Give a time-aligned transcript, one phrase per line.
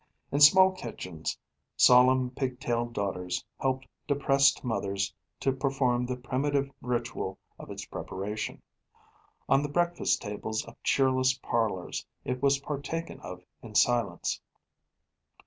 [0.31, 1.37] In small kitchens
[1.77, 8.63] solemn pig tailed daughters helped depressed mothers to perform the primitive ritual of its preparation.
[9.47, 14.41] On the breakfast tables of cheerless parlours it was partaken of in silence.